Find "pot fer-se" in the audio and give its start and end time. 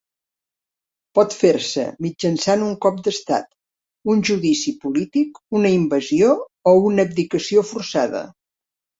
1.17-1.83